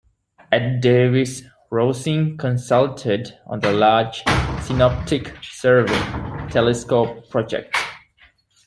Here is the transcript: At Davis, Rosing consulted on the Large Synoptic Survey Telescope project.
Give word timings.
At 0.51 0.81
Davis, 0.81 1.43
Rosing 1.69 2.35
consulted 2.35 3.37
on 3.45 3.59
the 3.59 3.71
Large 3.71 4.23
Synoptic 4.63 5.31
Survey 5.43 5.93
Telescope 6.49 7.29
project. 7.29 7.77